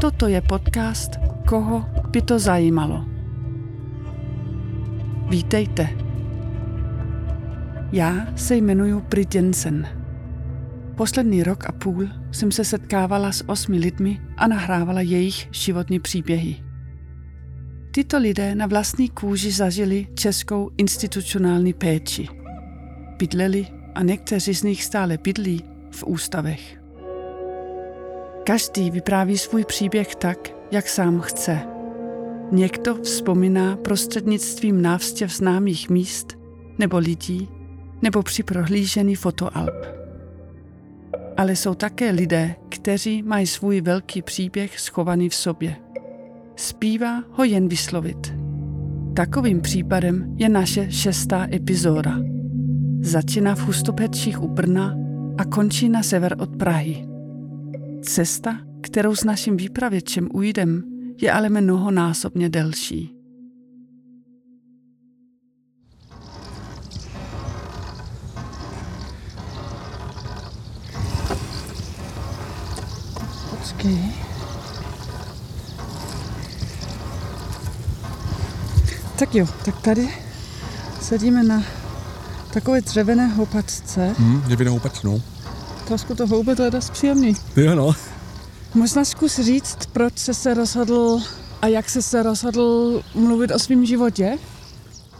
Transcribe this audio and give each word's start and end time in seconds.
Toto 0.00 0.32
je 0.32 0.40
podcast 0.40 1.20
Koho 1.44 1.84
by 2.08 2.22
to 2.22 2.38
zajímalo. 2.38 3.04
Vítejte. 5.28 5.88
Já 7.92 8.26
se 8.36 8.56
jmenuji 8.56 9.00
Brit 9.00 9.34
Jensen. 9.34 9.86
Poslední 10.96 11.42
rok 11.42 11.64
a 11.66 11.72
půl 11.72 12.08
jsem 12.32 12.52
se 12.52 12.64
setkávala 12.64 13.32
s 13.32 13.48
osmi 13.48 13.78
lidmi 13.78 14.20
a 14.36 14.46
nahrávala 14.46 15.00
jejich 15.00 15.48
životní 15.50 16.00
příběhy. 16.00 16.56
Tyto 17.90 18.18
lidé 18.18 18.54
na 18.54 18.66
vlastní 18.66 19.08
kůži 19.08 19.52
zažili 19.52 20.06
českou 20.14 20.70
institucionální 20.78 21.72
péči. 21.72 22.28
Bydleli 23.18 23.66
a 23.94 24.02
někteří 24.02 24.54
z 24.54 24.62
nich 24.62 24.84
stále 24.84 25.18
bydlí 25.18 25.64
v 25.90 26.04
ústavech. 26.06 26.79
Každý 28.44 28.90
vypráví 28.90 29.38
svůj 29.38 29.64
příběh 29.64 30.14
tak, 30.14 30.38
jak 30.70 30.88
sám 30.88 31.20
chce. 31.20 31.60
Někdo 32.52 32.94
vzpomíná 32.94 33.76
prostřednictvím 33.76 34.82
návštěv 34.82 35.36
známých 35.36 35.90
míst 35.90 36.38
nebo 36.78 36.98
lidí, 36.98 37.48
nebo 38.02 38.22
při 38.22 38.42
prohlížení 38.42 39.14
fotoalb. 39.14 39.86
Ale 41.36 41.56
jsou 41.56 41.74
také 41.74 42.10
lidé, 42.10 42.54
kteří 42.68 43.22
mají 43.22 43.46
svůj 43.46 43.80
velký 43.80 44.22
příběh 44.22 44.80
schovaný 44.80 45.28
v 45.28 45.34
sobě. 45.34 45.76
Zpívá 46.56 47.24
ho 47.30 47.44
jen 47.44 47.68
vyslovit. 47.68 48.34
Takovým 49.14 49.60
případem 49.60 50.34
je 50.36 50.48
naše 50.48 50.90
šestá 50.90 51.48
epizoda. 51.52 52.18
Začíná 53.00 53.54
v 53.54 53.60
Hustopečích 53.60 54.42
u 54.42 54.48
Brna 54.48 54.96
a 55.38 55.44
končí 55.44 55.88
na 55.88 56.02
sever 56.02 56.36
od 56.38 56.56
Prahy. 56.56 57.09
Cesta, 58.02 58.56
kterou 58.80 59.14
s 59.14 59.24
naším 59.24 59.56
výpravěčem 59.56 60.28
ujdem, 60.32 60.82
je 61.22 61.32
ale 61.32 61.48
mnohonásobně 61.48 62.48
delší. 62.48 63.16
Počkej. 73.58 73.98
Tak 79.18 79.34
jo, 79.34 79.46
tak 79.64 79.80
tady 79.80 80.08
sedíme 81.00 81.42
na 81.42 81.62
takové 82.52 82.80
dřevěné 82.80 83.26
houpačce. 83.26 84.14
Hmm, 84.18 84.40
dřevěnou 84.40 84.72
houpačku, 84.72 85.22
Trošku 85.90 86.14
to 86.14 86.26
hoube, 86.26 86.56
to 86.56 86.62
je 86.62 86.70
dost 86.70 86.90
příjemný. 86.90 87.34
Jo, 87.56 87.74
no. 87.74 87.92
Možná 88.74 89.04
zkus 89.04 89.38
říct, 89.38 89.76
proč 89.92 90.18
jsi 90.18 90.34
se 90.34 90.54
rozhodl 90.54 91.20
a 91.62 91.66
jak 91.66 91.90
jsi 91.90 92.02
se 92.02 92.22
rozhodl 92.22 93.02
mluvit 93.14 93.50
o 93.50 93.58
svém 93.58 93.86
životě? 93.86 94.38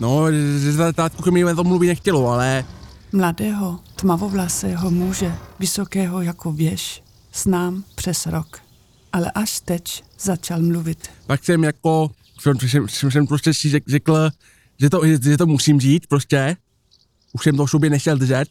No, 0.00 0.24
tátku 0.94 1.30
mi 1.30 1.54
to 1.54 1.64
mluvit 1.64 1.86
nechtělo, 1.86 2.28
ale 2.28 2.64
Mladého, 3.12 3.80
tmavovlasého 3.96 4.90
muže, 4.90 5.32
vysokého 5.58 6.22
jako 6.22 6.52
věž, 6.52 7.02
znám 7.34 7.84
přes 7.94 8.26
rok. 8.26 8.58
Ale 9.12 9.30
až 9.30 9.60
teď 9.60 10.04
začal 10.20 10.62
mluvit. 10.62 11.08
pak 11.26 11.44
jsem 11.44 11.64
jako, 11.64 12.10
jsem, 12.40 12.58
jsem, 12.60 12.88
jsem, 12.88 13.10
jsem 13.10 13.26
prostě 13.26 13.54
si 13.54 13.70
řek- 13.70 13.90
řekl, 13.90 14.30
že 14.80 14.90
to, 14.90 15.06
že, 15.06 15.18
že 15.22 15.36
to 15.36 15.46
musím 15.46 15.80
říct 15.80 16.06
prostě. 16.06 16.56
Už 17.32 17.42
jsem 17.42 17.56
to 17.56 17.66
v 17.66 17.70
sobě 17.70 17.90
nechtěl 17.90 18.16
držet. 18.16 18.48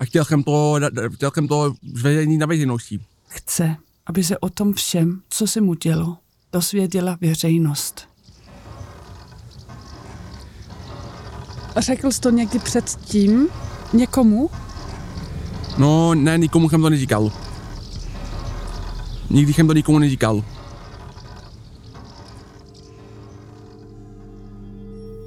A 0.00 0.04
chtěl 0.04 0.24
jsem 0.24 0.42
to, 0.42 0.76
chtěl 1.14 1.30
jsem 1.34 1.48
to 1.48 1.74
zveřejnit 1.94 2.38
na 2.38 2.46
veřejnosti. 2.46 3.00
Chce, 3.28 3.76
aby 4.06 4.24
se 4.24 4.38
o 4.38 4.48
tom 4.48 4.72
všem, 4.72 5.22
co 5.28 5.46
se 5.46 5.60
mu 5.60 5.74
dělo, 5.74 6.16
dosvěděla 6.52 7.18
veřejnost. 7.20 8.08
Řekl 11.76 12.12
jsi 12.12 12.20
to 12.20 12.30
někdy 12.30 12.58
předtím 12.58 13.48
někomu? 13.92 14.50
No, 15.78 16.14
ne, 16.14 16.38
nikomu 16.38 16.70
jsem 16.70 16.82
to 16.82 16.90
neříkal. 16.90 17.32
Nikdy 19.30 19.52
jsem 19.52 19.66
to 19.66 19.72
nikomu 19.72 19.98
neříkal. 19.98 20.44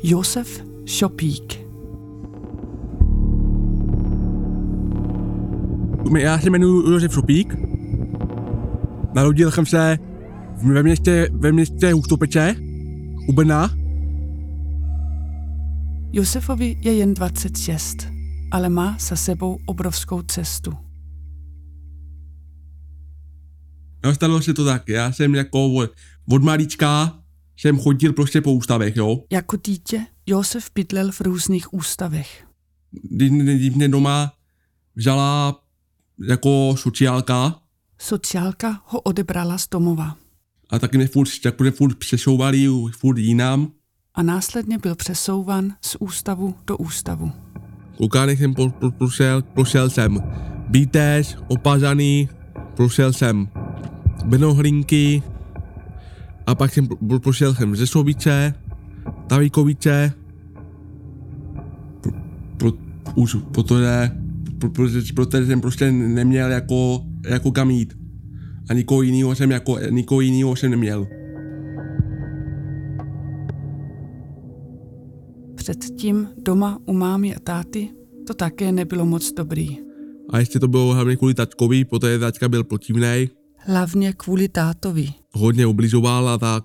Josef 0.04 0.64
Šopík. 0.86 1.63
Já 6.12 6.40
se 6.40 6.50
jmenuji 6.50 6.92
Josef 6.92 7.14
Šupík. 7.14 7.56
Narodil 9.14 9.52
jsem 9.52 9.66
se 9.66 9.98
ve 10.64 10.84
městě, 10.84 11.30
ve 11.32 11.52
městě 11.52 11.94
Hustopeče, 11.94 12.56
u 13.30 13.34
Brna. 13.34 13.76
Josefovi 16.12 16.78
je 16.82 16.94
jen 16.94 17.14
26, 17.14 18.08
ale 18.52 18.70
má 18.70 18.98
za 19.00 19.16
sebou 19.16 19.58
obrovskou 19.66 20.22
cestu. 20.22 20.74
No, 24.06 24.16
stalo 24.16 24.42
se 24.42 24.54
to 24.54 24.66
tak. 24.66 24.90
Já 24.90 25.12
jsem 25.12 25.36
jako 25.36 25.74
od, 25.74 25.92
od 26.30 26.44
malička 26.44 27.20
jsem 27.58 27.80
chodil 27.80 28.14
prostě 28.14 28.42
po 28.42 28.54
ústavech, 28.54 28.96
jo. 28.96 29.24
Jako 29.32 29.58
dítě 29.66 30.06
Josef 30.26 30.72
bydlel 30.76 31.12
v 31.12 31.22
různých 31.22 31.74
ústavech. 31.74 32.48
Když, 32.92 33.32
když 33.32 33.76
mě 33.76 33.90
doma 33.90 34.34
vzala 34.96 35.63
jako 36.28 36.76
sociálka 36.78 37.60
Sociálka 38.00 38.82
ho 38.86 39.02
odebrala 39.02 39.58
z 39.58 39.70
domova 39.70 40.16
a 40.74 40.80
taky 40.80 40.98
mě 40.98 41.08
furt, 41.08 41.30
tak 41.44 41.60
mě 41.60 41.72
furt 41.72 41.96
přesouvali 41.96 42.68
furt 42.98 43.18
jinam. 43.18 43.72
a 44.16 44.24
následně 44.24 44.78
byl 44.78 44.96
přesouvan 44.96 45.74
z 45.82 45.96
ústavu 46.00 46.56
do 46.68 46.78
ústavu. 46.78 47.32
Koukánek 47.98 48.40
jsem 48.40 48.54
po, 48.54 48.70
po, 48.70 48.92
prošel, 48.92 49.42
prošel 49.42 49.90
jsem 49.90 50.20
Bítež, 50.70 51.36
Opařaný, 51.48 52.30
prošel 52.76 53.14
jsem 53.14 53.50
Brnohlinky 54.26 55.24
a 56.48 56.56
pak 56.56 56.74
jsem 56.74 56.88
pro, 56.88 57.20
prošel 57.20 57.56
jsem 57.56 57.76
Řesovice, 57.76 58.54
Tavíkovice, 59.28 60.14
pro, 62.02 62.12
pro, 62.58 62.72
už 63.16 63.38
protože, 63.52 64.12
pro, 64.64 64.70
pro, 64.70 64.86
protože 65.16 65.46
jsem 65.46 65.62
prostě 65.62 65.92
neměl 65.92 66.52
jako, 66.52 67.06
jako 67.30 67.52
kam 67.52 67.70
jít. 67.72 67.94
A 68.70 68.74
nikoho 68.74 69.02
jiného 69.02 69.36
jsem 69.36 69.52
jako, 69.52 69.78
nikoho 69.90 70.22
jiného 70.22 70.56
jsem 70.56 70.72
neměl. 70.72 71.08
Předtím 75.56 76.28
doma 76.38 76.80
u 76.86 76.94
mámy 76.94 77.36
a 77.36 77.40
táty 77.40 77.90
to 78.28 78.34
také 78.34 78.72
nebylo 78.72 79.06
moc 79.06 79.32
dobrý. 79.34 79.78
A 80.30 80.40
ještě 80.40 80.60
to 80.60 80.68
bylo 80.68 80.94
hlavně 80.94 81.16
kvůli 81.16 81.34
taťkovi, 81.34 81.86
protože 81.86 82.20
taťka 82.20 82.50
byl 82.50 82.64
protivnej, 82.64 83.30
Hlavně 83.58 84.14
kvůli 84.14 84.48
tátovi. 84.48 85.08
hodně 85.32 85.66
ubližoval 85.66 86.30
a 86.30 86.38
tak. 86.38 86.64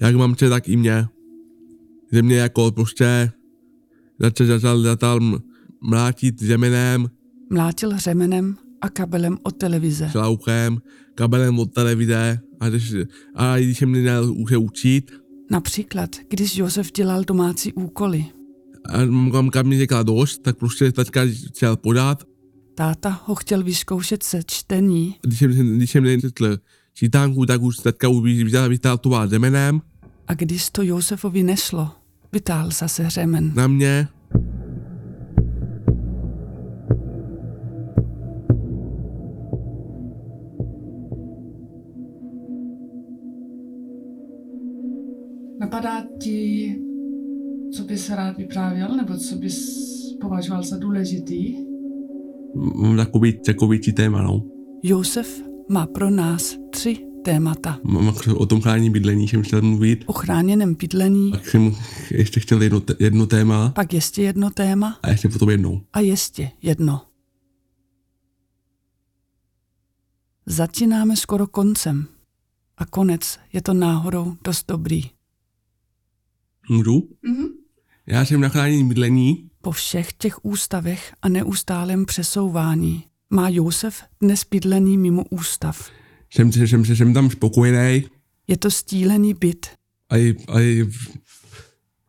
Jak 0.00 0.16
mamče, 0.16 0.48
tak 0.48 0.68
i 0.68 0.76
mě. 0.76 1.06
Že 2.12 2.22
mě 2.22 2.36
jako 2.36 2.70
prostě 2.72 3.30
začal, 4.18 4.46
začal, 4.46 4.80
začal 4.80 5.20
mlátit 5.86 6.38
řemenem, 6.42 7.08
Mlátil 7.50 7.98
řemenem 7.98 8.56
a 8.80 8.88
kabelem 8.88 9.38
od 9.42 9.56
televize. 9.56 10.08
šlauchem, 10.12 10.78
kabelem 11.14 11.58
od 11.58 11.74
televize 11.74 12.40
a 12.60 12.68
když, 12.68 12.94
a 13.34 13.56
když 13.58 13.78
jsem 13.78 13.88
měl 13.90 14.34
už 14.36 14.50
se 14.50 14.56
učit 14.56 15.10
Například, 15.50 16.10
když 16.28 16.56
Josef 16.56 16.92
dělal 16.92 17.24
domácí 17.24 17.72
úkoly. 17.72 18.26
a 18.88 19.04
mamka 19.04 19.62
mi 19.62 19.78
řekla 19.78 20.02
dost, 20.02 20.38
tak 20.42 20.56
prostě 20.58 20.92
taťka 20.92 21.20
chtěl 21.48 21.76
podat. 21.76 22.24
Táta 22.74 23.20
ho 23.24 23.34
chtěl 23.34 23.62
vyzkoušet 23.62 24.22
se 24.22 24.40
čtení, 24.46 25.14
Když 25.22 25.38
jsem, 25.38 25.76
když 25.76 25.90
jsem 25.90 26.04
nečetl 26.04 26.58
čítánku, 26.94 27.46
tak 27.46 27.62
už 27.62 27.76
taťka 27.76 28.08
vytáhl- 28.08 28.68
vytátoval 28.68 29.28
řemenem 29.28 29.80
a 30.28 30.34
když 30.34 30.70
to 30.70 30.82
Josefovi 30.82 31.42
nešlo, 31.42 31.90
vytáhl 32.32 32.70
zase 32.70 33.10
řemen. 33.10 33.52
na 33.54 33.66
mě. 33.66 34.08
Napadá 45.60 46.02
ti, 46.22 46.76
co 47.76 47.84
bys 47.84 48.10
rád 48.10 48.36
vyprávěl, 48.36 48.96
nebo 48.96 49.16
co 49.16 49.36
bys 49.36 49.76
považoval 50.20 50.62
za 50.62 50.76
důležitý? 50.76 51.56
Mám 52.74 52.96
takový, 52.96 53.38
takový 53.46 53.80
či 53.80 53.92
téma, 53.92 54.22
no. 54.22 54.42
Josef 54.82 55.42
má 55.68 55.86
pro 55.86 56.10
nás 56.10 56.56
tři 56.70 56.98
témata. 57.24 57.78
Mám 57.84 58.14
o 58.36 58.46
tom 58.46 58.60
chrání 58.60 58.90
bydlení, 58.90 59.28
jsem 59.28 59.42
chtěl 59.42 59.62
mluvit. 59.62 60.04
O 60.06 60.12
chráněném 60.12 60.74
bydlení, 60.74 61.30
Pak 61.30 61.46
jsem 61.48 61.74
ještě 62.10 62.40
chtěl 62.40 62.62
jedno, 62.62 62.82
jedno 62.98 63.26
téma 63.26 63.72
pak 63.74 63.92
ještě 63.92 64.22
jedno 64.22 64.50
téma 64.50 64.98
a 65.02 65.10
ještě 65.10 65.28
potom 65.28 65.50
jednou. 65.50 65.80
a 65.92 66.00
ještě 66.00 66.50
jedno. 66.62 67.00
Začínáme 70.46 71.16
skoro 71.16 71.46
koncem. 71.46 72.06
A 72.78 72.86
konec 72.86 73.38
je 73.52 73.62
to 73.62 73.74
náhodou 73.74 74.34
dost 74.44 74.64
dobrý. 74.68 75.02
Můžu? 76.68 76.98
Mm-hmm. 77.00 77.48
Já 78.06 78.24
jsem 78.24 78.40
na 78.40 78.48
chránění 78.48 78.88
bydlení. 78.88 79.50
Po 79.62 79.70
všech 79.70 80.12
těch 80.12 80.44
ústavech 80.44 81.14
a 81.22 81.28
neustálém 81.28 82.06
přesouvání 82.06 83.04
má 83.30 83.48
Josef 83.48 84.02
dnes 84.20 84.44
bydlený 84.50 84.98
mimo 84.98 85.24
ústav. 85.30 85.90
Jsem, 86.30 86.52
jsem, 86.52 86.66
jsem, 86.66 86.96
jsem 86.96 87.14
tam 87.14 87.30
spokojený. 87.30 88.04
Je 88.48 88.56
to 88.56 88.70
stílený 88.70 89.34
byt. 89.34 89.66
A, 90.10 90.34
a, 90.48 90.86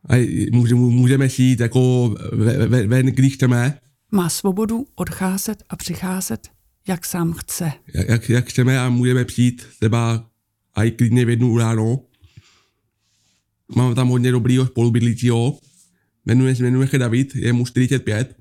a 0.08 0.48
může, 0.52 0.74
můžeme 0.74 1.28
si 1.28 1.42
jít 1.42 1.60
jako 1.60 2.14
ven, 2.32 2.88
ven, 2.88 3.06
když 3.06 3.34
chceme. 3.34 3.78
Má 4.12 4.28
svobodu 4.28 4.86
odcházet 4.94 5.62
a 5.68 5.76
přicházet, 5.76 6.48
jak 6.88 7.06
sám 7.06 7.32
chce. 7.32 7.72
Jak, 8.08 8.28
jak 8.28 8.48
chceme 8.48 8.80
a 8.80 8.88
můžeme 8.88 9.24
přijít 9.24 9.66
třeba 9.80 10.30
i 10.76 10.90
klidně 10.90 11.24
v 11.24 11.28
jednu 11.28 11.58
ráno. 11.58 12.00
Mám 13.76 13.94
tam 13.94 14.08
hodně 14.08 14.32
dobrýho 14.32 14.66
spolubydlícího. 14.66 15.58
Jmenuje, 16.26 16.54
jmenuje 16.58 16.88
se 16.88 16.98
David, 16.98 17.34
je 17.34 17.52
mu 17.52 17.66
45. 17.66 18.36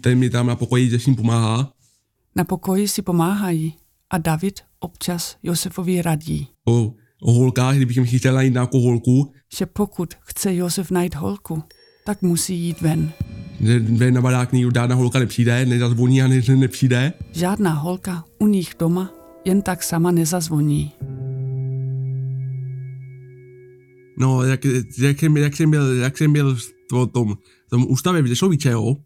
Ten 0.00 0.18
mi 0.18 0.30
tam 0.30 0.46
na 0.46 0.56
pokoji 0.56 0.90
že 0.90 0.98
s 0.98 1.06
ním 1.06 1.16
pomáhá. 1.16 1.72
Na 2.36 2.44
pokoji 2.44 2.88
si 2.88 3.02
pomáhají 3.02 3.74
a 4.10 4.18
David 4.18 4.60
občas 4.80 5.36
Josefovi 5.42 6.02
radí. 6.02 6.48
O, 6.68 6.94
o 7.22 7.32
holkách, 7.32 7.76
kdybych 7.76 8.10
si 8.10 8.18
chtěl 8.18 8.34
najít 8.34 8.52
nějakou 8.52 8.80
holku. 8.80 9.32
Že 9.56 9.66
pokud 9.66 10.14
chce 10.20 10.54
Josef 10.54 10.90
najít 10.90 11.14
holku, 11.14 11.62
tak 12.04 12.22
musí 12.22 12.58
jít 12.58 12.80
ven. 12.80 13.12
Že 13.60 13.78
ven 13.78 14.14
na 14.14 14.20
barák 14.20 14.50
žádná 14.74 14.96
holka 14.96 15.18
nepřijde, 15.18 15.66
nezazvoní 15.66 16.22
a 16.22 16.28
ne, 16.28 16.42
nepřijde. 16.56 17.12
Žádná 17.32 17.72
holka 17.74 18.24
u 18.38 18.46
nich 18.46 18.74
doma 18.78 19.10
jen 19.44 19.62
tak 19.62 19.82
sama 19.82 20.10
nezazvoní. 20.10 20.92
No, 24.22 24.42
jak, 24.42 24.64
jak, 24.98 25.20
jsem, 25.20 25.36
jak, 25.36 25.56
jsem 25.56 25.70
byl, 25.70 25.94
jak 25.94 26.18
jsem 26.18 26.32
byl 26.32 26.56
v 26.56 27.06
tom, 27.12 27.36
tom 27.70 27.86
ústavě 27.88 28.22
v 28.22 28.26
Řešoviče, 28.26 28.70
jo? 28.70 28.96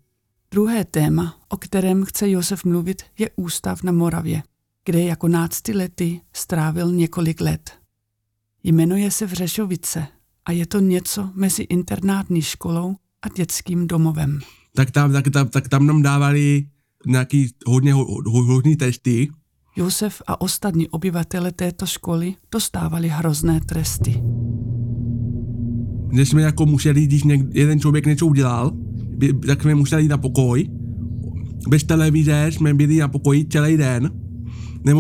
Druhé 0.51 0.85
téma, 0.85 1.37
o 1.49 1.57
kterém 1.57 2.05
chce 2.05 2.31
Josef 2.31 2.65
mluvit, 2.65 3.03
je 3.19 3.31
ústav 3.37 3.83
na 3.83 3.93
Moravě, 3.93 4.43
kde 4.85 5.03
jako 5.03 5.29
náctiletý 5.29 6.21
strávil 6.33 6.93
několik 6.93 7.41
let. 7.41 7.71
Jmenuje 8.65 9.11
se 9.11 9.27
v 9.27 9.33
Řešovice 9.33 10.07
a 10.45 10.53
je 10.53 10.67
to 10.67 10.81
něco 10.81 11.31
mezi 11.35 11.63
internátní 11.63 12.43
školou 12.43 12.97
a 13.23 13.29
dětským 13.29 13.87
domovem. 13.87 14.41
Tak 14.75 14.91
tam, 14.91 15.13
tak, 15.13 15.31
tam, 15.33 15.49
tak 15.49 15.69
tam 15.69 15.87
nám 15.87 16.03
dávali 16.03 16.67
nějaký 17.07 17.51
hodně 17.67 17.95
hodný 18.25 18.77
testy. 18.77 19.29
Josef 19.77 20.23
a 20.27 20.41
ostatní 20.41 20.89
obyvatele 20.89 21.53
této 21.53 21.87
školy 21.87 22.35
dostávali 22.53 23.09
hrozné 23.09 23.61
tresty. 23.61 24.23
Že 26.13 26.27
jsme 26.27 26.43
jako 26.43 26.67
museli, 26.67 27.07
když 27.07 27.25
něk, 27.25 27.41
jeden 27.53 27.81
člověk 27.81 28.07
něco 28.07 28.27
udělal, 28.27 28.73
by, 29.17 29.33
tak 29.33 29.63
jsme 29.63 29.75
museli 29.75 30.03
jít 30.03 30.09
na 30.09 30.19
pokoj. 30.19 30.69
Bez 31.69 31.85
televize 31.85 32.47
jsme 32.51 32.75
byli 32.75 32.99
na 32.99 33.09
pokoji 33.09 33.45
celý 33.45 33.77
den. 33.77 34.11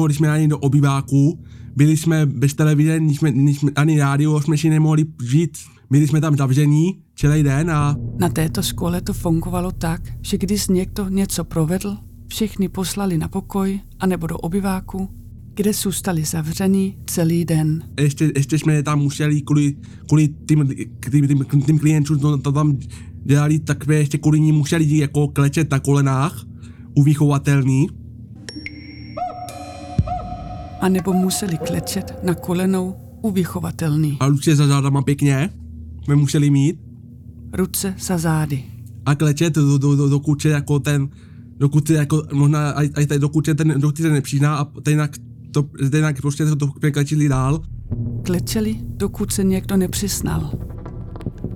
Když 0.06 0.16
jsme 0.16 0.30
ani 0.30 0.48
do 0.48 0.58
obyváku, 0.58 1.44
byli 1.76 1.96
jsme 1.96 2.26
bez 2.26 2.54
televize, 2.54 3.00
nic 3.00 3.18
jsme, 3.18 3.30
nic 3.30 3.58
jsme, 3.58 3.70
ani 3.76 3.98
rádio 3.98 4.40
jsme 4.40 4.56
si 4.56 4.70
nemohli 4.70 5.04
žít. 5.24 5.58
Byli 5.90 6.08
jsme 6.08 6.20
tam 6.20 6.36
zavření 6.36 6.98
celý 7.16 7.42
den 7.42 7.70
a... 7.70 7.96
Na 8.18 8.28
této 8.28 8.62
škole 8.62 9.00
to 9.00 9.12
fungovalo 9.12 9.72
tak, 9.72 10.00
že 10.22 10.38
když 10.38 10.68
někdo 10.68 11.08
něco 11.08 11.44
provedl, 11.44 11.96
všichni 12.28 12.68
poslali 12.68 13.18
na 13.18 13.28
pokoj 13.28 13.80
anebo 14.00 14.26
do 14.26 14.36
obyváku, 14.36 15.08
kde 15.56 15.72
zůstali 15.72 16.24
zavření 16.24 16.96
celý 17.06 17.44
den. 17.44 17.82
Ještě, 18.00 18.32
ještě 18.36 18.58
jsme 18.58 18.82
tam 18.82 18.98
museli 18.98 19.42
kvůli, 19.42 19.76
kvůli 20.08 20.28
tím, 20.48 20.68
tím, 21.10 21.44
tím, 21.50 21.62
tím 21.62 21.78
klientům, 21.78 22.18
to, 22.18 22.38
to 22.38 22.52
tam 22.52 22.78
dělali 23.24 23.58
takové, 23.58 23.94
ještě 23.94 24.18
kvůli 24.18 24.40
ní 24.40 24.52
museli 24.52 24.98
jako 24.98 25.28
klečet 25.28 25.70
na 25.70 25.78
kolenách 25.78 26.44
u 26.94 27.02
vychovatelný. 27.02 27.88
A 30.80 30.88
nebo 30.88 31.12
museli 31.12 31.58
klečet 31.58 32.14
na 32.22 32.34
kolenou 32.34 32.94
u 33.22 33.30
vychovatelný. 33.30 34.16
A 34.20 34.28
ruce 34.28 34.56
za 34.56 34.66
zádama 34.66 35.02
pěkně 35.02 35.50
jsme 36.04 36.16
museli 36.16 36.50
mít. 36.50 36.80
Ruce 37.52 37.94
za 37.98 38.18
zády. 38.18 38.64
A 39.06 39.14
klečet 39.14 39.54
do, 39.54 39.78
do, 39.78 39.96
do, 39.96 40.08
dokud 40.08 40.42
se 40.42 40.48
jako 40.48 40.78
ten, 40.78 41.08
dokud 41.58 41.86
se 41.86 41.94
jako, 41.94 42.22
možná, 42.32 42.70
aj, 42.70 42.90
aj, 42.94 43.06
dokud 43.18 43.46
se 43.46 43.54
ten, 43.54 43.74
dokud 43.80 43.96
se 43.96 44.10
nepřizná 44.10 44.56
a 44.56 44.64
ten 44.64 44.98
to, 45.62 45.68
jinak 45.94 46.20
prostě 46.20 46.44
to, 46.44 46.56
to 46.56 46.72
klečili 46.92 47.28
dál. 47.28 47.62
Klečeli, 48.24 48.76
dokud 48.82 49.32
se 49.32 49.44
někdo 49.44 49.76
nepřiznal. 49.76 50.52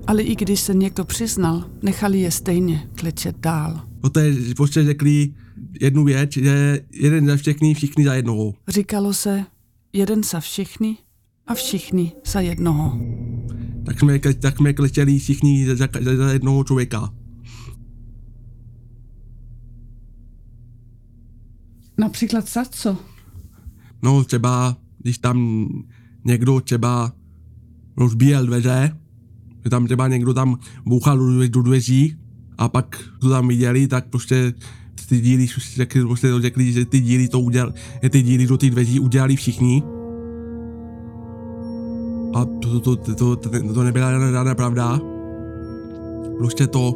Ale 0.06 0.22
i 0.22 0.36
když 0.36 0.60
se 0.60 0.74
někdo 0.74 1.04
přiznal, 1.04 1.70
nechali 1.82 2.20
je 2.20 2.30
stejně 2.30 2.88
klečet 2.94 3.36
dál. 3.38 3.80
Poté 4.00 4.34
prostě 4.56 4.84
řekli 4.84 5.34
jednu 5.80 6.04
věc, 6.04 6.32
že 6.32 6.80
jeden 6.92 7.26
za 7.26 7.36
všechny, 7.36 7.74
všichni 7.74 8.04
za 8.04 8.14
jednoho. 8.14 8.54
Říkalo 8.68 9.14
se, 9.14 9.44
jeden 9.92 10.22
za 10.22 10.40
všichni 10.40 10.96
a 11.46 11.54
všichni 11.54 12.12
za 12.26 12.40
jednoho. 12.40 13.00
Tak 13.86 13.98
jsme, 13.98 14.18
tak 14.18 14.56
jsme 14.56 14.72
klečeli 14.72 15.18
všichni 15.18 15.66
za, 15.66 15.88
za, 16.00 16.16
za 16.16 16.32
jednoho 16.32 16.64
člověka. 16.64 17.14
Například 21.98 22.48
za 22.48 22.64
co? 22.64 23.09
No 24.02 24.24
třeba, 24.24 24.76
když 24.98 25.18
tam 25.18 25.66
někdo 26.24 26.60
třeba 26.60 27.12
rozbíjel 27.96 28.46
dveře, 28.46 28.96
že 29.64 29.70
tam 29.70 29.84
třeba 29.86 30.08
někdo 30.08 30.34
tam 30.34 30.58
bouchal 30.86 31.18
do, 31.48 31.62
dveří 31.62 32.16
a 32.58 32.68
pak 32.68 33.04
to 33.20 33.30
tam 33.30 33.48
viděli, 33.48 33.88
tak 33.88 34.06
prostě 34.06 34.54
ty 35.08 35.20
díly, 35.20 35.46
prostě 36.06 36.28
řekli, 36.38 36.72
že 36.72 36.84
ty 36.84 37.00
díly 37.00 37.28
to 37.28 37.40
udělali, 37.40 37.72
ty 38.10 38.22
díly 38.22 38.46
do 38.46 38.56
těch 38.56 38.70
dveří 38.70 39.00
udělali 39.00 39.36
všichni. 39.36 39.82
A 42.34 42.44
to, 42.44 42.80
to, 42.80 42.96
to, 42.96 43.14
to, 43.14 43.36
to, 43.36 43.74
to 43.74 43.82
nebyla 43.84 44.30
žádná 44.30 44.54
pravda. 44.54 45.00
Prostě 46.38 46.66
to, 46.66 46.94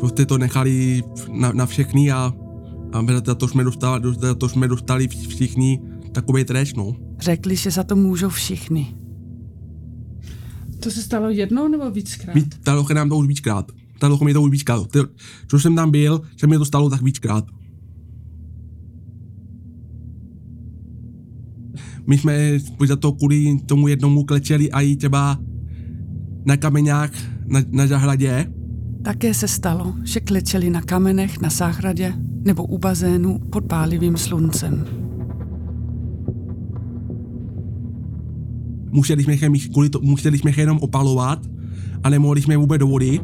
prostě 0.00 0.26
to 0.26 0.38
nechali 0.38 1.02
na, 1.30 1.52
na 1.52 1.66
všechny 1.66 2.10
a, 2.12 2.32
a 2.92 3.06
za 3.24 3.34
to 3.34 3.48
jsme 3.48 3.64
dostali, 3.64 4.14
za 4.18 4.34
to 4.34 4.48
jsme 4.48 4.68
dostali 4.68 5.08
všichni 5.08 5.80
takový 6.12 6.44
trest, 6.44 6.76
no. 6.76 6.96
Řekli, 7.20 7.56
že 7.56 7.70
za 7.70 7.82
to 7.82 7.96
můžou 7.96 8.28
všichni. 8.28 8.96
To 10.82 10.90
se 10.90 11.02
stalo 11.02 11.30
jednou 11.30 11.68
nebo 11.68 11.90
víckrát? 11.90 12.34
Víc, 12.34 12.54
stalo 12.54 12.86
se 12.86 12.94
nám 12.94 13.08
to 13.08 13.16
už 13.16 13.26
víckrát. 13.26 13.72
Stalo 13.96 14.18
se 14.18 14.24
mi 14.24 14.32
to 14.32 14.42
už 14.42 14.50
víckrát. 14.50 14.90
Ty, 14.90 14.98
co 15.48 15.58
jsem 15.58 15.76
tam 15.76 15.90
byl, 15.90 16.22
se 16.36 16.46
mi 16.46 16.58
to 16.58 16.64
stalo 16.64 16.90
tak 16.90 17.02
víckrát. 17.02 17.44
My 22.06 22.18
jsme 22.18 22.58
za 22.86 22.96
to 22.96 23.12
kvůli 23.12 23.58
tomu 23.66 23.88
jednomu 23.88 24.24
klečeli 24.24 24.72
a 24.72 24.80
i 24.80 24.96
třeba 24.96 25.38
na 26.44 26.56
kamenách 26.56 27.10
na, 27.46 27.60
na 27.70 27.86
zahradě. 27.86 28.46
Také 29.04 29.34
se 29.34 29.48
stalo, 29.48 29.94
že 30.02 30.20
klečeli 30.20 30.70
na 30.70 30.82
kamenech 30.82 31.40
na 31.40 31.50
zahradě 31.50 32.14
nebo 32.44 32.64
u 32.64 32.78
bazénu 32.78 33.38
pod 33.38 33.64
pálivým 33.64 34.16
sluncem. 34.16 34.84
Museli 38.92 39.24
jsme, 39.24 39.36
kvůli 39.72 39.90
to, 39.90 40.00
museli 40.02 40.38
jsme 40.38 40.52
jenom 40.56 40.78
opalovat 40.78 41.46
a 42.02 42.10
nemohli 42.10 42.42
jsme 42.42 42.56
vůbec 42.56 42.80
do 42.80 42.86
vody. 42.86 43.20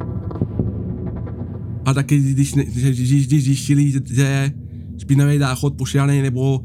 A 1.85 1.95
taky, 1.95 2.19
když, 2.19 2.55
když, 2.55 3.27
když 3.27 3.45
zjistili, 3.45 3.93
že 4.07 4.53
špinavý 4.99 5.39
záchod 5.39 5.77
pošíraný 5.77 6.23
nebo 6.23 6.65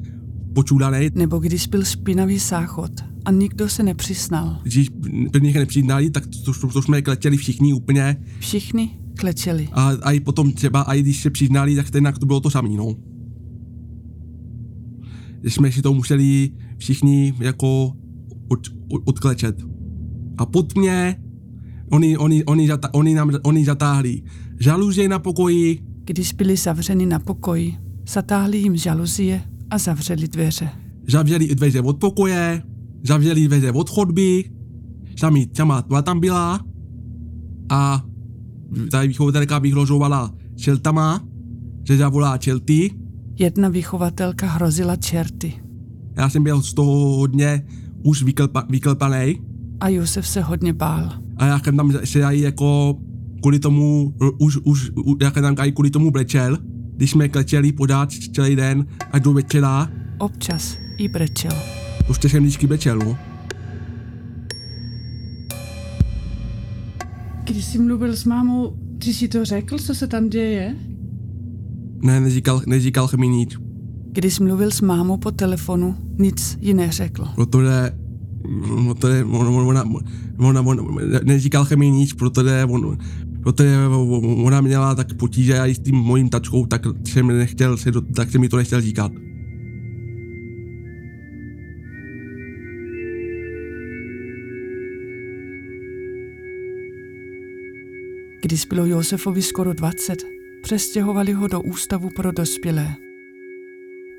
počudaný. 0.53 1.09
Nebo 1.15 1.39
když 1.39 1.67
byl 1.67 1.83
špinavý 1.83 2.39
záchod 2.39 2.91
a 3.25 3.31
nikdo 3.31 3.69
se 3.69 3.83
nepřiznal. 3.83 4.59
Když 4.63 4.89
prvních 5.31 5.55
nepřiznali, 5.55 6.09
tak 6.09 6.27
to, 6.27 6.53
to, 6.53 6.67
to 6.67 6.81
jsme 6.81 7.01
klečeli 7.01 7.37
všichni 7.37 7.73
úplně. 7.73 8.17
Všichni 8.39 8.89
klečeli. 9.17 9.69
A, 9.71 9.89
a 10.01 10.11
i 10.11 10.19
potom 10.19 10.51
třeba, 10.51 10.81
a 10.81 10.93
i 10.93 11.01
když 11.01 11.21
se 11.21 11.29
přiznali, 11.29 11.75
tak 11.75 11.87
stejně 11.87 12.11
to 12.11 12.25
bylo 12.25 12.39
to 12.39 12.49
samé, 12.49 12.69
no. 12.69 12.95
Že 15.43 15.49
jsme 15.49 15.71
si 15.71 15.81
to 15.81 15.93
museli 15.93 16.51
všichni 16.77 17.33
jako 17.39 17.93
od, 18.47 18.59
od, 18.91 19.01
odklečet. 19.05 19.63
A 20.37 20.45
pod 20.45 20.75
mě 20.75 21.15
oni, 21.91 22.17
oni, 22.17 22.45
oni, 22.45 22.67
zata, 22.67 22.89
oni, 22.93 23.13
nám, 23.13 23.31
oni 23.43 23.65
zatáhli 23.65 24.21
žaluzie 24.59 25.09
na 25.09 25.19
pokoji. 25.19 25.79
Když 26.05 26.33
byli 26.33 26.57
zavřeni 26.57 27.05
na 27.05 27.19
pokoji, 27.19 27.77
zatáhli 28.07 28.57
jim 28.57 28.77
žaluzie 28.77 29.41
a 29.69 29.77
zavřeli 29.77 30.27
dveře. 30.27 30.69
Zavřeli 31.07 31.55
dveře 31.55 31.81
od 31.81 31.97
pokoje, 31.99 32.63
zavřeli 33.03 33.47
dveře 33.47 33.71
od 33.71 33.89
chodby, 33.89 34.43
sami, 35.19 35.47
sama 35.53 35.81
tma 35.81 36.01
tam 36.01 36.19
byla 36.19 36.65
a 37.69 38.03
tady 38.91 39.07
vychovatelka 39.07 39.59
vyhrožovala 39.59 40.33
čeltama, 40.55 41.27
že 41.83 41.97
zavolá 41.97 42.37
čelty. 42.37 42.91
Jedna 43.39 43.69
vychovatelka 43.69 44.47
hrozila 44.47 44.95
čerty. 44.95 45.53
Já 46.17 46.29
jsem 46.29 46.43
byl 46.43 46.61
z 46.61 46.73
toho 46.73 47.17
hodně 47.17 47.65
už 48.03 48.23
vyklpa, 48.23 48.63
vyklepaný 48.69 49.41
A 49.79 49.89
Josef 49.89 50.27
se 50.27 50.41
hodně 50.41 50.73
bál. 50.73 51.09
a 51.37 51.45
já 51.45 51.59
jsem 51.59 51.77
tam 51.77 51.91
se 52.03 52.23
aj 52.25 52.39
jako 52.39 52.97
kvůli 53.41 53.59
tomu, 53.59 54.13
už, 54.39 54.57
už, 54.63 54.91
jsem 55.33 55.43
tam 55.43 55.55
aj 55.57 55.71
kvůli 55.71 55.89
tomu 55.89 56.11
brečel, 56.11 56.57
když 56.95 57.11
jsme 57.11 57.29
klečeli 57.29 57.71
pořád 57.71 58.09
celý 58.35 58.55
den 58.55 58.85
až 59.11 59.21
do 59.21 59.33
večera, 59.33 59.89
Občas 60.17 60.77
i 60.97 61.07
brečel. 61.07 61.51
prostě 62.05 62.29
jsem 62.29 62.43
vždycky 62.43 62.67
brečel, 62.67 62.99
no. 62.99 63.17
Když 67.43 67.65
jsi 67.65 67.79
mluvil 67.79 68.15
s 68.15 68.25
mámou, 68.25 68.75
ty 68.97 69.13
si 69.13 69.27
to 69.27 69.45
řekl, 69.45 69.77
co 69.79 69.95
se 69.95 70.07
tam 70.07 70.29
děje? 70.29 70.75
Ne, 72.03 72.19
neříkal, 72.19 72.61
neříkal 72.67 73.07
jsem 73.07 73.19
mi 73.19 73.27
nic, 73.27 73.57
Když 74.13 74.39
mluvil 74.39 74.71
s 74.71 74.81
mámou 74.81 75.17
po 75.17 75.31
telefonu, 75.31 75.95
nic 76.19 76.57
ji 76.61 76.73
neřekl. 76.73 77.27
protože 77.35 77.91
protože 78.93 79.23
ona, 79.23 79.49
ona, 79.49 79.83
ona, 80.37 80.61
ona, 80.61 80.83
neříkal 81.23 81.65
jsem 81.65 81.79
mi 81.79 81.89
nic, 81.89 82.13
protože, 82.13 82.65
on, 82.69 82.97
protože 83.43 83.77
ona 84.43 84.61
měla 84.61 84.95
tak 84.95 85.13
potíže 85.13 85.57
i 85.57 85.75
s 85.75 85.79
tím 85.79 85.95
mojím 85.95 86.29
tačkou, 86.29 86.65
tak 86.65 86.81
jsem, 87.07 87.27
nechtěl 87.27 87.77
se 87.77 87.91
do, 87.91 88.01
tak 88.01 88.31
jsem 88.31 88.41
mi 88.41 88.49
to 88.49 88.57
nechtěl 88.57 88.81
říkat. 88.81 89.11
Když 98.41 98.65
bylo 98.65 98.85
Josefovi 98.85 99.41
skoro 99.41 99.73
20, 99.73 100.23
přestěhovali 100.63 101.33
ho 101.33 101.47
do 101.47 101.61
ústavu 101.61 102.09
pro 102.15 102.31
dospělé. 102.31 102.95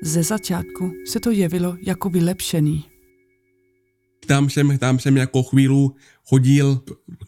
Ze 0.03 0.23
začátku 0.23 0.91
se 1.07 1.19
to 1.19 1.31
jevilo 1.31 1.77
jako 1.85 2.09
vylepšený. 2.09 2.85
Tam 4.27 4.49
jsem, 4.49 4.77
tam 4.77 4.99
jsem 4.99 5.17
jako 5.17 5.43
chvíli 5.43 5.87
chodil 6.23 6.83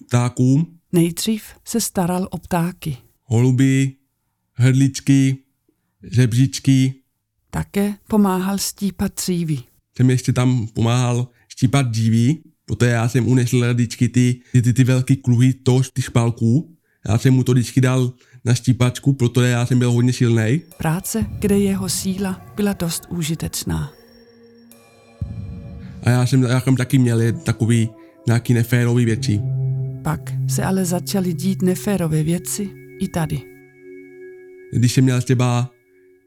ptákům, 0.08 0.74
Nejdřív 0.92 1.44
se 1.66 1.82
staral 1.82 2.28
o 2.32 2.38
ptáky. 2.38 2.98
holuby, 3.24 3.94
hrdličky, 4.54 5.38
žebříčky. 6.12 6.94
Také 7.50 7.94
pomáhal 8.08 8.58
stípat 8.58 9.16
dříví. 9.16 9.64
Jsem 9.98 10.10
ještě 10.10 10.34
tam 10.34 10.68
pomáhal 10.68 11.28
štípat 11.48 11.88
dříví, 11.88 12.44
protože 12.66 12.92
já 12.92 13.10
jsem 13.10 13.28
unesl 13.28 13.74
vždycky 13.74 14.10
ty, 14.10 14.42
ty, 14.52 14.62
ty, 14.62 14.74
ty 14.74 14.84
velké 14.84 15.16
kruhy 15.16 15.54
toho, 15.54 15.82
ty 15.94 16.02
špalků. 16.02 16.78
Já 17.08 17.18
jsem 17.18 17.34
mu 17.34 17.44
to 17.44 17.52
vždycky 17.54 17.82
dal 17.82 18.14
na 18.48 18.54
štípačku, 18.54 19.14
protože 19.14 19.48
já 19.48 19.66
jsem 19.66 19.80
byl 19.80 19.92
hodně 19.92 20.14
silný. 20.14 20.62
Práce, 20.78 21.26
kde 21.40 21.60
jeho 21.60 21.90
síla 21.90 22.42
byla 22.56 22.74
dost 22.74 23.04
užitečná. 23.10 23.92
A 26.04 26.10
já 26.10 26.26
jsem, 26.26 26.44
já 26.44 26.62
jsem 26.62 26.76
taky 26.76 26.98
měl 26.98 27.20
takový 27.32 27.90
nějaký 28.28 28.54
neférový 28.54 29.06
věci. 29.06 29.42
Pak 30.04 30.34
se 30.48 30.64
ale 30.64 30.86
začaly 30.86 31.34
dít 31.34 31.62
neférové 31.62 32.24
věci 32.24 32.70
i 33.00 33.08
tady. 33.08 33.42
Když 34.74 34.94
jsem 34.94 35.04
měl 35.04 35.22
třeba 35.22 35.72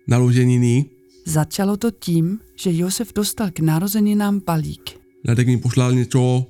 naloženiny, 0.06 0.84
Začalo 1.24 1.76
to 1.76 1.90
tím, 1.90 2.38
že 2.56 2.72
Josef 2.72 3.12
dostal 3.14 3.50
k 3.50 3.60
narozeninám 3.60 4.40
balík. 4.46 5.00
Radek 5.24 5.46
mi 5.46 5.56
poslal 5.56 5.92
něco, 5.92 6.46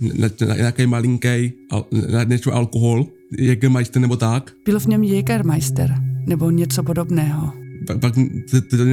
na, 0.00 0.28
na, 0.48 0.56
nějaký 0.56 0.86
malinký, 0.86 1.52
al, 1.70 1.86
na, 2.12 2.24
něco 2.24 2.54
alkohol, 2.54 3.06
Jägermeister 3.38 4.02
nebo 4.02 4.16
tak. 4.16 4.52
Byl 4.64 4.80
v 4.80 4.86
něm 4.86 5.02
Jägermeister 5.02 5.94
nebo 6.26 6.50
něco 6.50 6.82
podobného. 6.82 7.52
Pak, 7.86 8.00
pak 8.00 8.14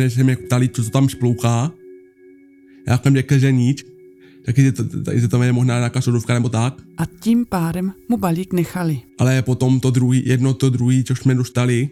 se 0.07 0.24
mě 0.24 0.36
ptali, 0.36 0.69
co 0.69 0.83
to 0.83 0.89
tam 0.89 1.10
splouchá. 1.10 1.72
Já 2.88 2.98
jsem 2.98 3.15
řekl, 3.15 3.38
že 3.38 3.51
nic. 3.51 3.86
Taky, 4.45 4.62
že 4.62 4.72
to, 4.72 4.83
že 5.13 5.27
to 5.27 5.43
je 5.43 5.53
možná 5.53 5.77
nějaká 5.77 6.01
sodovka 6.01 6.33
nebo 6.33 6.50
tak. 6.50 6.81
A 6.98 7.05
tím 7.05 7.45
pádem 7.45 7.93
mu 8.10 8.17
balík 8.17 8.53
nechali. 8.53 9.01
Ale 9.19 9.41
potom 9.41 9.79
to 9.79 9.91
druhý, 9.91 10.24
jedno 10.25 10.53
to 10.53 10.69
druhý, 10.69 11.03
co 11.03 11.15
jsme 11.15 11.36
dostali, 11.36 11.89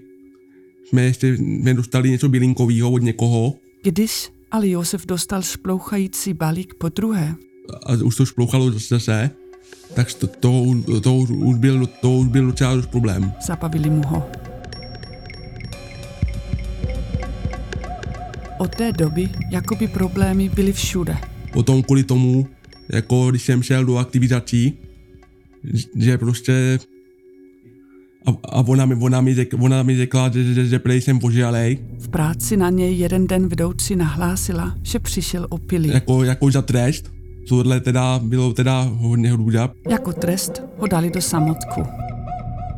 jsme 0.89 1.01
ještě 1.01 1.37
jsme 1.37 1.73
dostali 1.73 2.09
něco 2.09 2.29
bylinkového 2.29 2.91
od 2.91 3.01
někoho 3.01 3.55
Když 3.83 4.29
ale 4.51 4.69
Josef 4.69 5.05
dostal 5.05 5.41
splouchající 5.41 6.33
balík 6.33 6.73
po 6.73 6.89
druhé, 6.89 7.35
a 7.85 7.93
už 8.03 8.15
to 8.15 8.25
splouchalo 8.25 8.71
zase, 8.71 9.29
tak 9.93 10.13
to, 10.13 10.27
to, 10.27 10.75
to, 11.01 11.15
už- 11.15 11.29
už 11.29 11.57
byl, 11.57 11.87
to 12.01 12.11
už 12.11 12.27
byl 12.27 12.45
docela 12.45 12.75
dost 12.75 12.87
problém. 12.87 13.33
zabavili 13.47 13.89
mu 13.89 14.01
ho. 14.07 14.27
Od 18.57 18.75
té 18.75 18.91
doby 18.91 19.29
jakoby 19.51 19.87
problémy 19.87 20.49
byly 20.49 20.73
všude. 20.73 21.17
Potom 21.53 21.83
kvůli 21.83 22.03
tomu, 22.03 22.47
jako 22.89 23.29
když 23.29 23.43
jsem 23.43 23.63
šel 23.63 23.85
do 23.85 23.97
aktivizací, 23.97 24.73
že 25.95 26.17
prostě 26.17 26.79
a, 28.25 28.29
a 28.49 28.61
ona, 28.67 28.85
mi, 28.85 28.95
ona, 28.95 29.21
mi 29.21 29.33
řek, 29.35 29.53
ona 29.59 29.83
mi 29.83 29.97
řekla, 29.97 30.29
že, 30.29 30.53
že, 30.53 30.65
že 30.65 30.79
prej 30.79 31.01
jsem 31.01 31.19
požalej, 31.19 31.79
V 31.99 32.09
práci 32.09 32.57
na 32.57 32.69
něj 32.69 32.97
jeden 32.97 33.27
den 33.27 33.47
vedoucí 33.47 33.95
nahlásila, 33.95 34.75
že 34.83 34.99
přišel 34.99 35.47
opilý. 35.49 35.89
jako, 35.89 36.23
jako 36.23 36.51
za 36.51 36.61
trest. 36.61 37.11
Tohle 37.49 37.79
teda 37.79 38.19
bylo 38.19 38.53
teda 38.53 38.81
hodně 38.81 39.31
hrůza. 39.31 39.69
Jako 39.89 40.13
trest 40.13 40.61
ho 40.77 40.87
dali 40.87 41.11
do 41.11 41.21
samotku. 41.21 41.83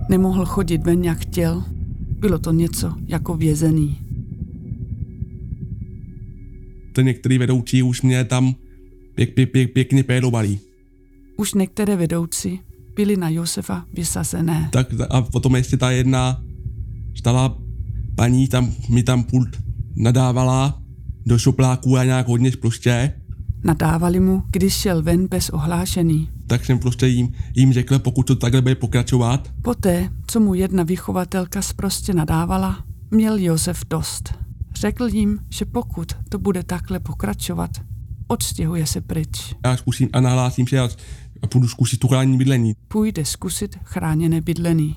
Nemohl 0.10 0.46
chodit 0.46 0.84
ven, 0.86 1.04
jak 1.04 1.20
chtěl. 1.20 1.64
Bylo 2.20 2.40
to 2.40 2.52
něco 2.52 2.94
jako 3.08 3.38
vězený. 3.38 3.98
To 6.96 7.02
některý 7.02 7.38
vedoucí 7.38 7.84
už 7.84 8.02
mě 8.02 8.24
tam 8.24 8.56
pěk, 9.16 9.34
pěk, 9.34 9.52
pěk, 9.52 9.74
pěkně 9.74 10.04
pérovali. 10.04 10.60
Už 11.38 11.54
některé 11.54 11.96
vedoucí 11.96 12.60
byly 12.96 13.18
na 13.18 13.30
Josefa 13.30 13.86
vysazené. 13.94 14.70
Tak 14.72 14.88
a 15.10 15.22
potom 15.22 15.56
ještě 15.56 15.78
ta 15.78 15.92
jedna 15.92 16.44
stala 17.16 17.58
paní 18.16 18.48
tam, 18.48 18.72
mi 18.90 19.04
tam 19.04 19.24
pult 19.24 19.50
nadávala 19.96 20.82
do 21.26 21.38
šopláků 21.38 21.98
a 21.98 22.04
nějak 22.04 22.28
hodně 22.28 22.52
prostě. 22.52 23.14
Nadávali 23.64 24.20
mu, 24.20 24.44
když 24.52 24.74
šel 24.74 25.02
ven 25.02 25.28
bez 25.28 25.50
ohlášení. 25.50 26.30
tak 26.48 26.66
jsem 26.66 26.80
prostě 26.80 27.08
jim, 27.08 27.34
jim 27.56 27.74
řekl, 27.74 28.00
pokud 28.00 28.24
to 28.28 28.36
takhle 28.36 28.62
bude 28.62 28.76
pokračovat, 28.76 29.50
Poté, 29.62 30.10
co 30.28 30.40
mu 30.40 30.54
jedna 30.54 30.84
vychovatelka 30.84 31.62
sprostě 31.62 32.14
nadávala, 32.14 32.84
měl 33.12 33.38
Josef 33.38 33.82
dost. 33.90 34.34
Řekl 34.76 35.08
jim, 35.08 35.40
že 35.50 35.66
pokud 35.66 36.08
to 36.30 36.40
bude 36.40 36.64
takhle 36.64 37.00
pokračovat, 37.00 37.72
odstěhuje 38.28 38.86
se 38.86 39.02
pryč. 39.02 39.56
já 39.66 39.78
zkusím 39.78 40.10
a 40.14 40.22
nahlásím 40.22 40.68
se 40.68 40.80
a, 40.80 40.90
půjdu 41.48 41.68
zkusit 41.68 42.00
tu 42.00 42.08
chrání 42.08 42.38
bydlení. 42.38 42.74
Půjde 42.88 43.26
zkusit 43.26 43.78
chráněné 43.84 44.42
bydlení. 44.42 44.96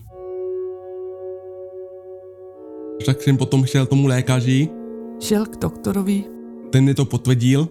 Tak 3.07 3.23
jsem 3.23 3.37
potom 3.37 3.67
šel 3.67 3.87
tomu 3.87 4.07
lékaři, 4.07 4.69
Šel 5.21 5.47
k 5.47 5.57
doktorovi, 5.61 6.25
ten 6.71 6.85
mi 6.85 6.95
to 6.95 7.05
potvrdil. 7.05 7.69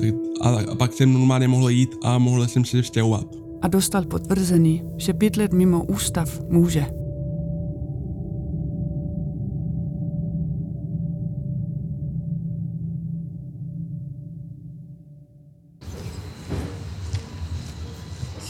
Tak, 0.00 0.14
a, 0.40 0.48
a 0.72 0.74
pak 0.74 0.92
jsem 0.92 1.12
normálně 1.12 1.48
mohl 1.48 1.68
jít 1.68 1.94
a 2.04 2.18
mohl 2.18 2.48
jsem 2.48 2.64
se 2.64 2.82
vztěhovat. 2.82 3.26
a 3.62 3.68
dostal 3.68 4.04
potvrzení, 4.04 4.82
že 4.96 5.12
bydlet 5.12 5.52
mimo 5.52 5.84
ústav 5.84 6.40
může. 6.48 6.86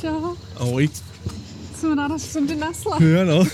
Čau, 0.00 0.35
Ahoj. 0.57 0.88
jsem 1.75 1.99
ráda, 1.99 2.17
že 2.19 2.25
jsem 2.25 2.47
tě 2.49 2.57
nasla. 2.57 2.99
Jo 3.03 3.25
no. 3.25 3.45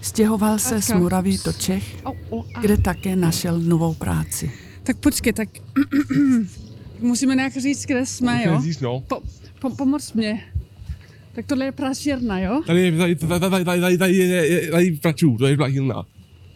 Stěhoval 0.00 0.58
se 0.58 0.68
z 0.82 0.90
Ačka. 0.90 0.98
Moravy 0.98 1.38
do 1.44 1.52
Čech, 1.52 1.96
kde 2.60 2.76
také 2.76 3.16
našel 3.16 3.60
novou 3.60 3.94
práci. 3.94 4.52
Tak 4.82 4.96
počkej, 4.96 5.32
tak 5.32 5.48
musíme 7.02 7.34
nějak 7.34 7.56
říct, 7.56 7.86
kde 7.86 8.06
jsme, 8.06 8.42
jo? 8.46 8.60
Říct, 8.62 8.80
no. 8.80 9.00
po, 9.08 9.20
po, 9.60 9.70
pomoc 9.70 10.12
mě. 10.12 10.40
Tak 11.34 11.46
tohle 11.46 11.64
je 11.64 11.72
pražírna, 11.72 12.38
jo? 12.38 12.62
Tady 12.66 12.80
je, 12.82 12.92
tady, 12.92 13.16
tady, 13.16 13.40
tady, 13.40 13.64
tady, 13.64 13.98
tady, 13.98 14.16
je, 14.16 14.70
tady 14.70 14.92
praču, 14.92 15.36
to 15.38 15.46
je 15.46 15.56
pražírna. 15.56 16.06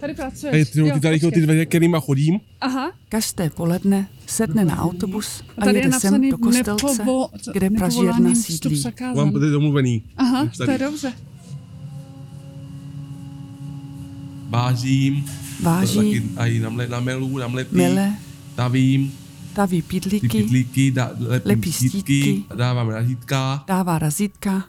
Tady 0.01 0.15
pracuješ, 0.15 0.53
tady, 0.53 0.65
tady, 0.65 0.89
jo, 0.89 1.01
tady, 1.01 1.21
tady, 1.21 1.47
tady, 1.47 1.67
tady 1.67 1.91
chodím. 2.01 2.41
Aha. 2.61 2.93
Každé 3.09 3.51
poledne 3.51 4.09
sedne 4.27 4.65
na 4.65 4.83
autobus 4.83 5.43
a, 5.59 5.65
tady 5.65 5.79
jede 5.79 6.01
sem 6.01 6.31
do 6.31 6.39
Kostelce, 6.39 6.87
nepovo, 6.87 7.29
kde 7.53 7.71
pražírna 7.71 8.35
sídlí. 8.35 8.83
Mám 9.17 9.33
tady 9.33 9.51
domluvený. 9.51 10.03
Aha, 10.17 10.51
to 10.57 10.71
je 10.71 10.79
dobře. 10.79 11.13
Vážím. 14.49 15.25
Vážím. 15.61 16.23
Taky, 16.23 16.35
Tady 16.35 16.61
namle, 16.61 16.87
Tady 16.89 17.05
namlepím. 17.39 17.79
Tady 17.79 18.13
Tavím 18.55 19.13
staví 19.57 19.83
pitlíky, 19.83 20.29
pitlíky 20.29 20.91
dá, 20.91 21.11
lepí, 21.19 21.49
lepí 21.49 21.73
stítky, 21.73 22.01
stítky, 22.01 22.45
dávám 22.57 22.89
razítka. 22.89 23.65
Dává 23.69 23.99
razítka. 23.99 24.65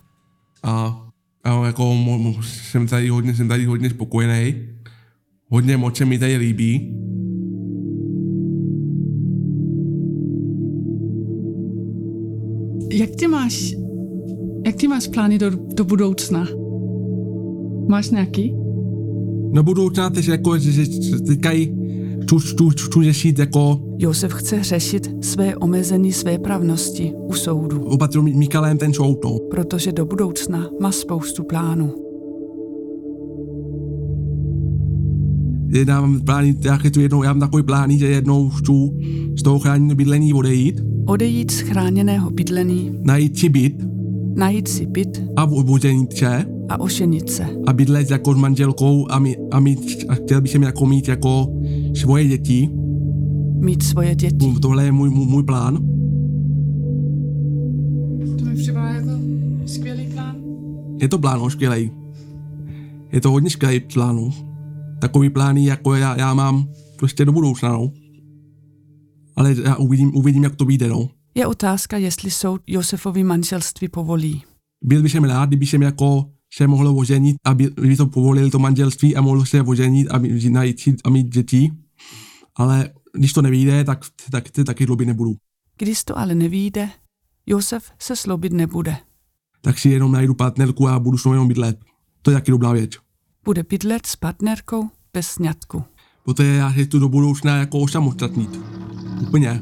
A, 0.64 1.08
a 1.44 1.66
jako 1.66 1.96
mo, 1.96 2.18
mo, 2.18 2.44
jsem 2.44 2.88
tady 2.88 3.10
hodně, 3.10 3.36
jsem 3.36 3.48
tady 3.48 3.66
hodně 3.66 3.90
spokojený. 3.90 4.56
Hodně 5.50 5.78
moc 5.78 5.98
se 5.98 6.06
mi 6.06 6.20
tady 6.20 6.38
líbí. 6.38 6.96
Jak 12.92 13.10
ty 13.20 13.28
máš, 13.28 13.74
jak 14.66 14.76
ty 14.76 14.88
máš 14.88 15.08
plány 15.08 15.40
do, 15.40 15.50
do 15.50 15.84
budoucna? 15.84 16.48
Máš 17.90 18.10
nějaký? 18.10 18.54
Na 19.54 19.64
budoucna 19.64 20.10
teď 20.10 20.28
jako, 20.28 20.58
že, 20.58 20.72
že 20.72 21.20
teďka 21.28 21.50
chci, 21.50 22.38
chci, 22.38 22.66
chci 22.70 23.04
řešit 23.04 23.40
jako 23.40 23.87
Josef 24.00 24.34
chce 24.34 24.64
řešit 24.64 25.16
své 25.22 25.56
omezení 25.56 26.14
své 26.14 26.38
pravnosti 26.38 27.14
u 27.30 27.34
soudu, 27.34 27.84
opatřil 27.84 28.22
Mikalem 28.22 28.78
ten 28.78 28.94
soud, 28.94 29.26
protože 29.50 29.92
do 29.92 30.06
budoucna 30.06 30.70
má 30.82 30.92
spoustu 30.92 31.44
plánů. 31.44 31.94
Já 35.88 36.02
mám 36.02 36.22
plány, 36.22 36.56
já 36.62 36.78
chci 36.78 37.02
jednou, 37.02 37.24
já 37.24 37.34
mám 37.34 37.40
takový 37.40 37.64
plány, 37.64 37.98
že 37.98 38.08
jednou 38.08 38.50
chci 38.50 38.92
z 39.40 39.44
toho 39.44 39.60
chráněného 39.60 39.96
bydlení 39.96 40.34
odejít, 40.34 40.82
Odejít 41.08 41.52
z 41.52 41.60
chráněného 41.60 42.30
bydlení, 42.30 42.92
najít 43.04 43.40
si 43.40 43.50
byt. 43.50 43.86
Najít 44.36 44.68
si 44.68 44.86
byt. 44.86 45.24
A 45.36 45.46
oženit 45.46 46.14
se. 46.14 46.46
A 46.70 46.80
oženit 46.80 47.30
se. 47.30 47.48
a 47.68 47.74
bydlet 47.74 48.12
jako 48.12 48.34
s 48.34 48.38
manželkou 48.38 49.12
a, 49.12 49.20
mi, 49.20 49.38
a, 49.52 49.60
mít, 49.60 50.06
a 50.10 50.16
chtěl 50.16 50.42
bych 50.42 50.56
jako 50.56 50.86
mít 50.86 51.08
jako 51.08 51.48
svoje 51.94 52.28
děti. 52.28 52.70
Mít 53.60 53.84
svoje 53.84 54.16
děti. 54.16 54.54
Tohle 54.62 54.86
je 54.86 54.92
můj, 54.92 55.10
můj, 55.10 55.26
můj 55.26 55.44
plán. 55.44 55.76
To 58.40 58.46
mi 58.46 58.56
připadá 58.56 58.90
jako 58.90 59.10
skvělý 59.66 60.08
plán. 60.14 60.36
Je 61.02 61.08
to 61.08 61.20
plán, 61.20 61.40
no, 61.40 61.50
skvělej. 61.50 61.92
Je 63.12 63.22
to 63.22 63.32
hodně 63.32 63.50
skvělý 63.50 63.80
plán, 63.80 64.16
no. 64.16 64.30
Takový 65.02 65.30
plány, 65.30 65.66
jako 65.66 65.96
já, 65.96 66.20
já 66.20 66.34
mám 66.34 66.68
prostě 66.98 67.26
do 67.26 67.32
budoucna, 67.32 67.72
no. 67.72 67.92
Ale 69.36 69.56
já 69.64 69.76
uvidím, 69.76 70.16
uvidím, 70.16 70.44
jak 70.44 70.56
to 70.56 70.66
vyjde, 70.66 70.88
no. 70.88 71.10
Je 71.36 71.46
otázka, 71.46 71.98
jestli 71.98 72.32
soud 72.32 72.62
Josefovi 72.68 73.24
manželství 73.24 73.88
povolí. 73.88 74.44
Byl 74.84 75.02
bych 75.02 75.16
rád, 75.16 75.46
kdyby 75.46 75.66
jsem 75.66 75.82
jako 75.82 76.26
se 76.54 76.68
mohl 76.68 77.00
oženit, 77.00 77.38
aby, 77.46 77.70
aby 77.78 77.96
to 77.96 78.08
povolil 78.08 78.50
to 78.50 78.60
manželství 78.60 79.16
a 79.16 79.22
mohl 79.22 79.46
se 79.46 79.62
oženit 79.62 80.08
a 80.12 80.22
najít 80.50 81.02
a 81.04 81.10
mít 81.10 81.28
děti. 81.28 81.72
Ale 82.56 82.90
když 83.18 83.34
to 83.34 83.42
nevyjde, 83.42 83.84
tak, 83.84 84.06
tak, 84.32 84.50
tak 84.50 84.66
taky 84.66 84.86
lobby 84.86 85.06
nebudu. 85.06 85.36
Když 85.78 86.04
to 86.04 86.18
ale 86.18 86.36
nevíde, 86.36 86.90
Josef 87.46 87.92
se 88.00 88.16
slobit 88.16 88.54
nebude. 88.54 88.98
Tak 89.62 89.80
si 89.80 89.90
jenom 89.90 90.12
najdu 90.12 90.34
partnerku 90.34 90.88
a 90.88 91.00
budu 91.00 91.18
s 91.18 91.26
ní 91.26 91.32
jenom 91.32 91.48
bydlet. 91.48 91.80
To 92.22 92.32
je 92.32 92.38
taky 92.38 92.52
dobrá 92.52 92.72
věc. 92.72 92.92
Bude 93.44 93.64
bydlet 93.64 94.06
s 94.06 94.16
partnerkou 94.16 94.90
bez 95.14 95.28
sňatku. 95.28 95.84
Protože 96.24 96.50
já 96.50 96.74
se 96.74 96.86
tu 96.86 97.00
do 97.00 97.10
budoucna 97.10 97.58
jako 97.58 97.80
osamostatnit. 97.80 98.60
Úplně. 99.22 99.62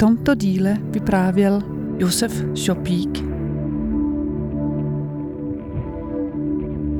Tomto 0.00 0.34
díle 0.34 0.76
vyprávěl 0.82 1.62
Josef 1.98 2.44
Šopík. 2.54 3.24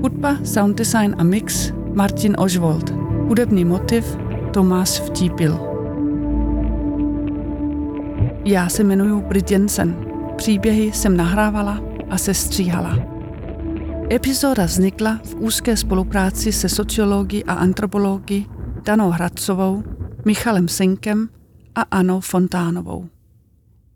Hudba, 0.03 0.37
sound 0.45 0.79
design 0.79 1.15
a 1.19 1.23
mix 1.23 1.73
Martin 1.95 2.37
Ožvold. 2.39 2.91
Hudební 3.29 3.65
motiv 3.65 4.17
Tomáš 4.53 5.01
Vtípil. 5.01 5.61
Já 8.45 8.69
se 8.69 8.85
jmenuji 8.85 9.23
Brit 9.23 9.51
Jensen. 9.51 9.97
Příběhy 10.37 10.93
jsem 10.93 11.17
nahrávala 11.17 11.81
a 12.11 12.19
sestříhala. 12.19 12.99
Epizoda 14.13 14.65
vznikla 14.65 15.21
v 15.25 15.35
úzké 15.35 15.77
spolupráci 15.77 16.53
se 16.53 16.69
sociologi 16.69 17.45
a 17.45 17.53
antropologi 17.53 18.47
Danou 18.85 19.11
Hradcovou, 19.11 19.83
Michalem 20.25 20.69
Senkem 20.69 21.29
a 21.75 21.83
Anou 21.83 22.21
Fontánovou. 22.21 23.09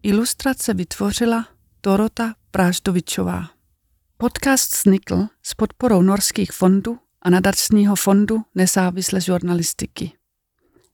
Ilustrace 0.02 0.74
vytvořila 0.74 1.48
Dorota 1.82 2.34
Práždovičová. 2.50 3.50
Podcast 4.16 4.74
vznikl 4.74 5.26
s 5.42 5.54
podporou 5.54 6.02
norských 6.02 6.52
fondů 6.52 6.98
a 7.22 7.30
nadačního 7.30 7.96
fondu 7.96 8.42
nezávislé 8.54 9.20
žurnalistiky. 9.20 10.12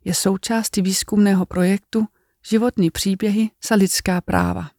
Je 0.05 0.15
součástí 0.15 0.83
výzkumného 0.83 1.47
projektu 1.47 2.07
Životní 2.49 2.91
příběhy 2.91 3.51
za 3.69 3.75
lidská 3.75 4.21
práva, 4.21 4.71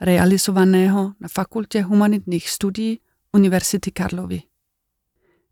realizovaného 0.00 1.12
na 1.20 1.28
Fakultě 1.28 1.82
humanitních 1.82 2.50
studií 2.50 3.00
Univerzity 3.32 3.90
Karlovy. 3.90 4.42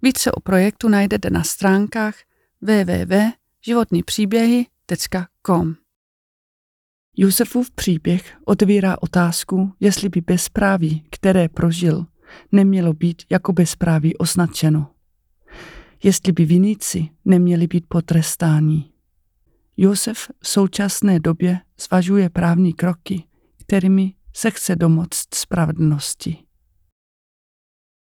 Více 0.02 0.32
o 0.32 0.40
projektu 0.40 0.88
najdete 0.88 1.30
na 1.30 1.44
stránkách 1.44 2.14
www.životnípříběhy.com. 2.60 4.77
Josefův 7.16 7.70
příběh 7.70 8.36
otvírá 8.44 9.02
otázku, 9.02 9.72
jestli 9.80 10.08
by 10.08 10.20
bezpráví, 10.20 11.04
které 11.10 11.48
prožil, 11.48 12.06
nemělo 12.52 12.92
být 12.92 13.22
jako 13.30 13.52
bezpráví 13.52 14.16
označeno. 14.16 14.90
Jestli 16.02 16.32
by 16.32 16.44
viníci 16.44 17.08
neměli 17.24 17.66
být 17.66 17.84
potrestáni. 17.88 18.92
Josef 19.76 20.30
v 20.40 20.48
současné 20.48 21.20
době 21.20 21.60
zvažuje 21.80 22.30
právní 22.30 22.72
kroky, 22.72 23.24
kterými 23.56 24.14
se 24.36 24.50
chce 24.50 24.76
domoct 24.76 25.34
spravedlnosti. 25.34 26.47